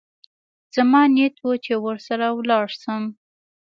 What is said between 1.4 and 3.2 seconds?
و چې ورسره ولاړ سم.